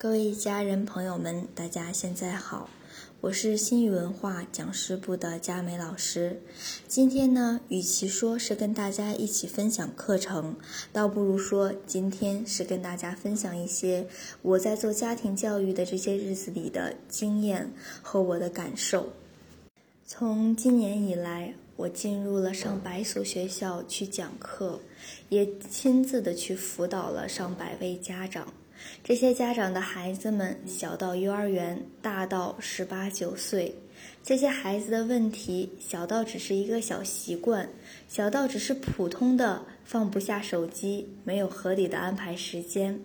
[0.00, 2.70] 各位家人朋友们，大家现在好，
[3.20, 6.40] 我是新语文化讲师部的佳美老师。
[6.86, 10.54] 今天呢，与其说是跟大家一起分享课程，
[10.92, 14.06] 倒不如说今天是跟大家分享一些
[14.42, 19.08] 我在做家庭教育的这些日子里的经验和我的感受。
[20.06, 24.78] 从今年以来，我进入了上百所学校去讲课，
[25.28, 28.46] 也亲自的去辅导了上百位家长。
[29.02, 33.74] 这些家长的孩子们，小到幼儿园，大到十八九岁，
[34.22, 37.68] 这些孩子的问题，小到只是一个小习惯，
[38.08, 43.00] 小到只是普通的放不下手机，没有合理的安排时间，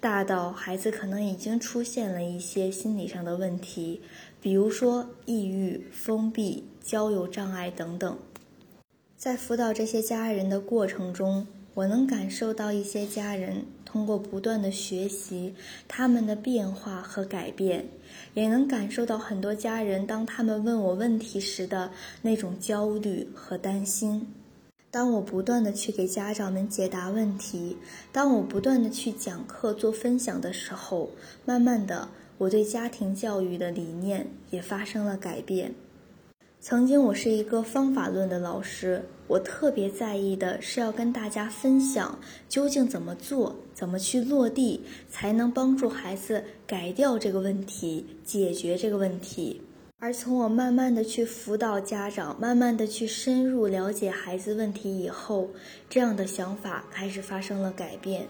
[0.00, 4.00] 大到孩子可能已经出现了一些心理上的问题，
[4.40, 8.18] 比如说抑郁、封闭、交友障碍等等。
[9.16, 11.44] 在辅导这些家人的过程中，
[11.78, 13.64] 我能感受到一些家人。
[13.84, 15.54] 通过不断的学习，
[15.86, 17.86] 他们的变化和改变，
[18.34, 21.88] 也能感受到很多家人当他们问我问题时的
[22.20, 24.26] 那种焦虑和担心。
[24.90, 27.76] 当我不断的去给家长们解答问题，
[28.10, 31.08] 当我不断的去讲课做分享的时候，
[31.44, 32.08] 慢慢的，
[32.38, 35.72] 我对家庭教育的理念也发生了改变。
[36.60, 49.62] 曾经我是一个方法论的老师，我特别在意的是要跟大家分享究竟怎么做，怎么去落地，才能帮助孩子改掉这个问题，解决这个问题。
[50.00, 55.50] 而从我慢慢的去辅导家长，慢慢的去深入了解孩子问题以后，
[55.90, 58.24] 这样的想法开始发生了改变。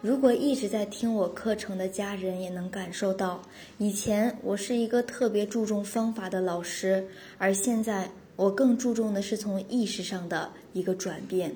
[0.00, 3.42] 如果一直在听我课程的家人也能感受到，
[3.76, 11.54] 以前我是一个特别注重方法的老师，而现在我更注重的是从意识上的一个转变。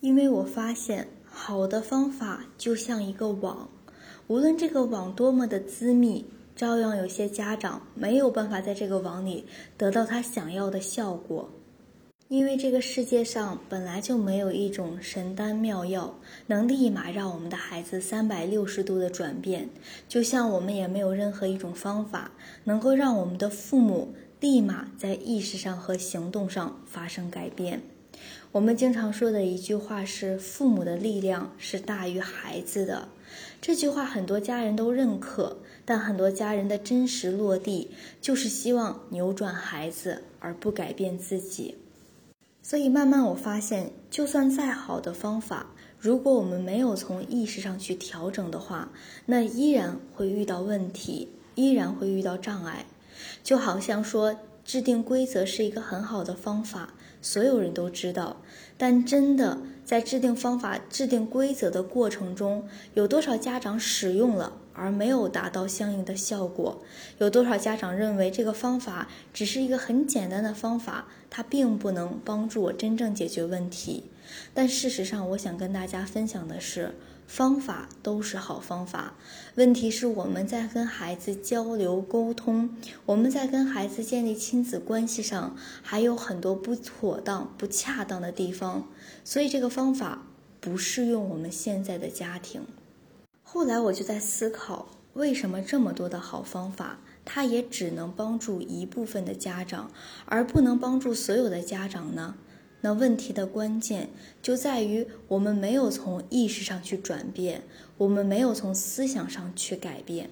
[0.00, 3.68] 因为我发现，好的方法就像一个网，
[4.28, 6.24] 无论这个网多么的滋密，
[6.60, 9.46] 照样有些家长没有办法在这个网里
[9.78, 11.48] 得到他想要的效果。
[12.28, 16.14] 因为这个世界上本来就没有一种神丹妙药，
[16.48, 19.70] 能立马让我们的孩子三百六十度的转变，
[20.06, 22.30] 就像我们也没有任何一种方法
[22.64, 27.80] 能够让我们的父母立马在意识上和行动上发生改变。
[28.52, 33.08] 我们经常说的一句话是：“父母的力量是大于孩子的。”
[33.62, 41.76] 这句话很多家人都认可，但很多家人的真实落地就是希望扭转孩子，而不改变自己。
[42.62, 48.90] 所以慢慢我发现，就算再好的方法，如果我们没有从意识上去调整的话，
[49.26, 52.86] 那依然会遇到问题，依然会遇到障碍。
[53.42, 58.40] 就好像说，制定规则是一个很好的方法，所有人都知道，
[58.78, 64.59] 但真的在制定方法、制定规则的过程中，有多少家长使用了？
[64.72, 66.82] 而没有达到相应的效果，
[67.18, 74.04] 有多少家长认为这个方法只是一个很简单的方法，它并不能帮助我真正解决问题。
[74.54, 76.94] 但事实上，我想跟大家分享的是，
[77.26, 79.14] 方法都是好方法，
[79.56, 82.76] 问题是我们在跟孩子交流沟通，
[83.06, 88.88] 我们在跟孩子建立亲子关系上还有很多不妥当、不恰当的地方，
[89.24, 90.26] 所以这个方法
[90.60, 92.62] 不适用我们现在的家庭。
[93.52, 99.90] 后来我就在思考，为什么这么多的好方法，它也只能帮助一部分的家长，
[100.24, 102.36] 而不能帮助所有的家长呢？
[102.80, 104.08] 那问题的关键
[104.40, 107.64] 就在于我们没有从意识上去转变，
[107.98, 110.30] 我们没有从思想上去改变。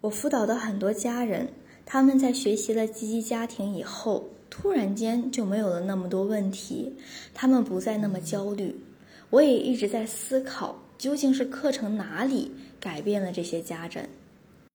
[0.00, 1.50] 我辅导的很多家人，
[1.84, 6.96] 他们在学习了积极家庭以后，突然间就没有了那么多问题，
[7.34, 8.80] 他们不再那么焦虑。
[9.28, 10.80] 我也一直在思考。
[10.98, 14.04] 究竟是课程哪里改变了这些家长？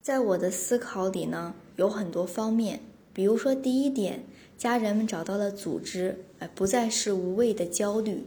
[0.01, 2.81] 在我的思考里呢，有很多方面。
[3.13, 4.23] 比如说，第一点，
[4.57, 8.25] 家人们找到了组织，哎，不再是无谓的焦虑。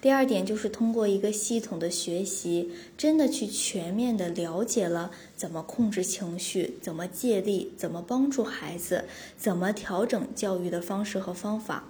[0.00, 9.04] 第二点就是通过一个系统的学习，真的去全面的了解了怎么控制情绪，怎么借力，怎么帮助孩子，
[9.36, 11.84] 怎么调整教育的方式和方法。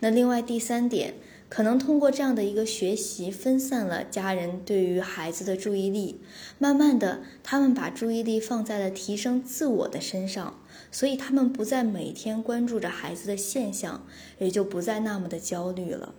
[0.00, 1.14] 那另外第三点。
[1.48, 6.20] 可能通过这样的一个学习，分散了家人对于孩子的注意力，
[6.58, 10.60] 慢慢的，他们把注意力放在了提升自我的身上，
[10.92, 14.06] 所以他们不再每天关注着孩子的现象，
[14.38, 16.14] 也就不再那么的焦虑了。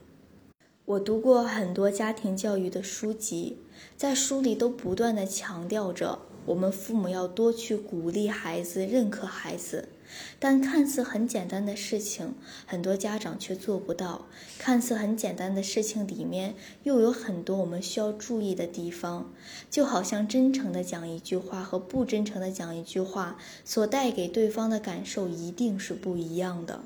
[0.85, 3.59] 我读过很多家庭教育的书籍，
[3.95, 6.17] 在书里都不断的强调着，
[6.49, 9.89] 我们父母要多去鼓励孩子、认可孩子。
[10.39, 12.33] 但看似很简单的事情，
[12.65, 14.25] 很多家长却做不到。
[14.57, 19.31] 看似很简单的事情里面，又有很多我们需要注意的地方。
[19.69, 26.79] 就好像真诚的讲一句话和不真诚的讲一句话，所带给对方的感受一定是不一样的。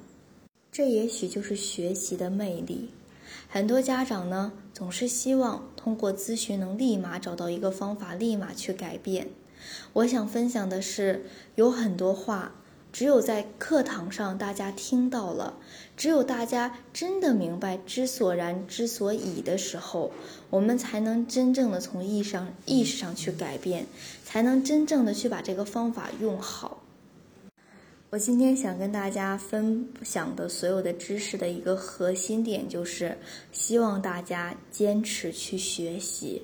[0.74, 2.90] 这也许就是学习的魅力。
[3.48, 9.30] 很多家长呢，总是希望通过咨询能立马找到一个方法，立马去改变。
[9.94, 11.26] 我想分享的是，
[11.56, 12.54] 有很多话。
[12.92, 15.58] 只有在课堂上大家听到了，
[15.98, 20.12] 只有大家真的明白知所然之所以的时候，
[20.52, 23.88] 我们才能真正的从意上意识上去改变，
[24.24, 26.84] 才能真正的去把这个方法用好。
[28.12, 33.18] 我今天想跟大家分享的所有的知识的一个核心点，就是
[33.52, 36.44] 希望大家坚持去学习。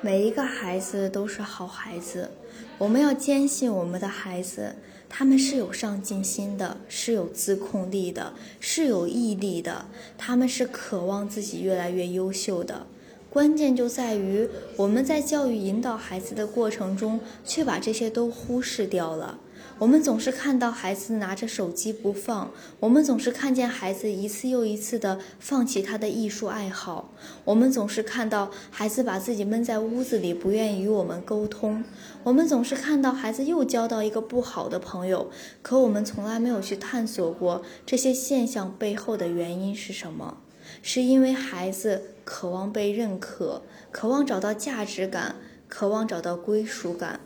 [0.00, 2.30] 每一个孩子都是好孩子，
[2.78, 4.76] 我们要坚信我们的孩子。
[5.08, 9.86] 他们是有上进心的，是有自控力的，是有毅力的。
[10.16, 12.86] 他们是渴望自己越来越优秀的。
[13.28, 19.38] 关键就在于我们在教育引导孩子的过程中，却把这些都忽视掉了。
[19.80, 27.12] 我们总是看到孩子拿着手机不放，我们总是看见孩子一次又一次的放弃他的艺术爱好，
[27.44, 31.84] 我们总是看到孩子把自己闷在屋子里，不愿意与我们沟通，
[32.24, 35.30] 我们总是看到孩子又交到一个不好的朋友，
[35.62, 40.38] 可我们从来没有去探索过这些现象背后的原因是什么？
[40.82, 45.36] 是因为孩子渴望被认可，渴望找到价值感，
[45.68, 47.20] 渴望找到归属感。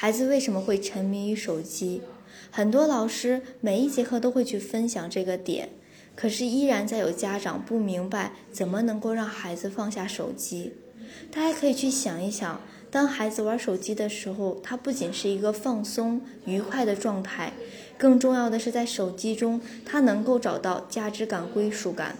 [0.00, 2.02] 孩子为什么会沉迷于手机？
[2.52, 5.70] 很多老师每一节课都会去分享这个点，
[6.14, 10.74] 可是依然在有家长不明白怎么能够让孩子放下手机。
[11.32, 12.60] 大家可以去想一想，
[12.92, 17.52] 当孩子玩手机的时候，他不仅是一个放松愉快的状态，
[17.98, 22.14] 更重要的是在手机中他能够找到价值感、归属感。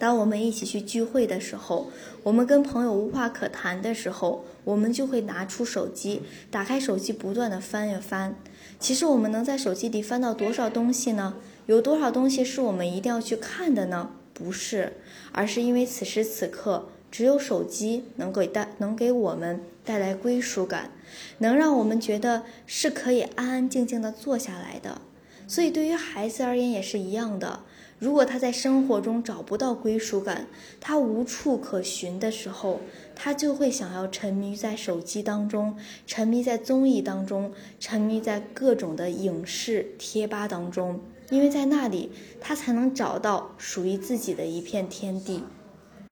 [0.00, 1.90] 当我们一起去聚会的时候，
[2.22, 8.34] 我们跟朋友无话可谈的时候，我们就会拿出手机，打开手机，不断的翻呀翻。
[8.78, 11.34] 其实我们能在手机里翻到多少东西呢？
[11.66, 14.12] 有多少东西是我们一定要去看的呢？
[14.32, 14.94] 不是，
[15.32, 20.92] 而是因为此时此刻，只有手机能给带能给我们带来归属感，
[21.40, 25.02] 能让我们觉得是可以安安静静的坐下来的。
[25.46, 27.60] 所以对于孩子而言也是一样的。
[28.00, 30.46] 如果他在生活中找不到归属感，
[30.80, 32.80] 他无处可寻的时候，
[33.14, 35.76] 他就会想要沉迷在手机当中，
[36.06, 40.98] 沉迷在综艺当中，沉迷在各种的影视贴吧当中，
[41.28, 42.10] 因为在那里
[42.40, 45.44] 他才能找到属于自己的一片天地。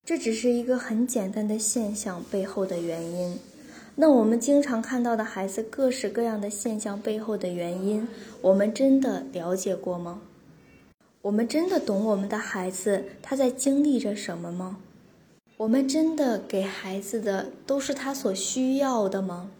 [0.05, 3.39] 这只是一个很简单的现象背后的原因。
[3.95, 8.07] 那我们经常看到的孩子各式各样的现象背后的原因，
[8.43, 10.21] 我们真的了解过吗？
[11.23, 14.79] 我们真的懂我们的孩子他在经历着什么吗？
[15.57, 19.51] 我们真的给孩子的都是他所需要的吗？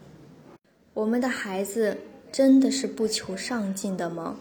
[0.95, 1.99] 我们的孩子
[2.31, 4.37] 真的是不求上进的吗？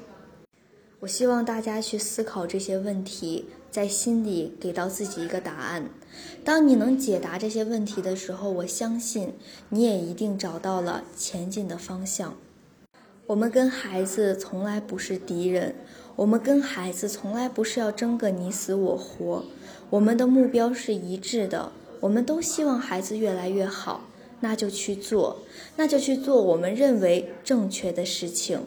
[0.99, 5.89] 我希望大家去思考这些问题，在心里给到自己一个答案。
[6.45, 9.33] 当你能解答这些问题的时候，我相信
[9.69, 12.37] 你也一定找到了前进的方向。
[13.27, 15.75] 我们跟孩子从来不是敌人。
[16.15, 19.43] 我们跟孩子从来不是要争个你死我活，
[19.89, 21.69] 我们的目标是一致的，
[21.99, 24.01] 我们都希望孩子越来越好，
[24.39, 25.37] 那就去做，
[25.75, 28.61] 那就去做我们认为正确的事情。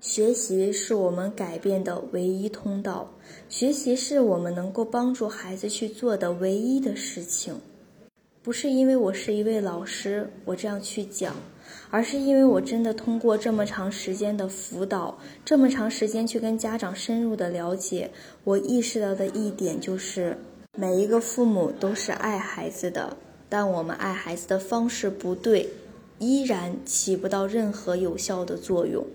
[0.00, 3.10] 学习是我们改变的唯一通道，
[3.48, 7.58] 学习是我们能够帮助孩子去做的唯一的事情。
[8.42, 11.34] 不是因为我是一位老师，我这样去讲。
[11.94, 18.10] 而是因为我真的通过这么长时间的辅导，这么长时间去跟家长深入的了解，
[18.42, 20.36] 我意识到的一点就是，
[20.76, 23.16] 每一个父母都是爱孩子的，
[23.48, 25.68] 但我们爱孩子的方式不对，
[26.18, 29.06] 依然起不到任何有效的作用。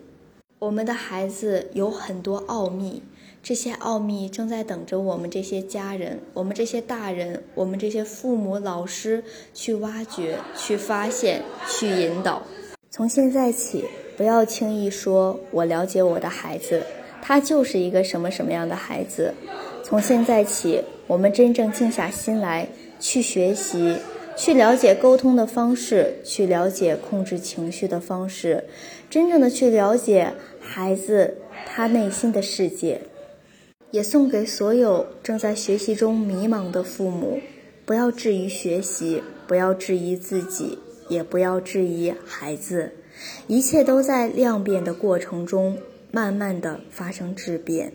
[0.60, 3.04] 我们的孩子有很多奥秘。
[3.44, 9.22] 这些奥秘正在等着我们这些家人、我们这些大人、我们这些父母、老师
[9.54, 12.42] 去挖掘、去发现、去引导。
[12.92, 13.86] 从现在起，
[14.18, 16.82] 不要轻易说“我了解我的孩子，
[17.22, 19.32] 他就是一个什么什么样的孩子”。
[19.86, 22.68] 从现在起，我们真正静下心来，
[23.00, 23.98] 去学习，
[24.36, 28.66] 去了解沟通的方式，去了解控制情绪的方式，
[29.08, 33.02] 真正的去了解孩子他内心的世界。
[33.92, 37.40] 也送给所有正在学习中迷茫的父母：
[37.86, 40.78] 不要质疑学习，不要质疑自己，
[41.10, 42.94] 也不要质疑孩子，
[43.48, 45.78] 一切都在量变的过程中，
[46.12, 47.92] 慢慢的发生质变。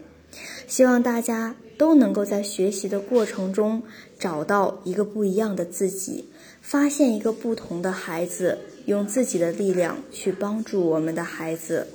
[0.66, 3.83] 希望大家都能够在学习的过程中
[4.18, 6.28] 找到一个不一样的自己，
[6.61, 11.87] 发现一个不同的孩子，用自己的力量去帮助我们的孩子。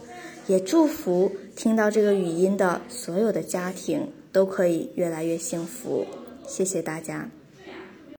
[0.47, 6.07] 也祝福听到这个语音的所有的家庭都可以越来越幸福。
[6.47, 7.29] 谢谢大家。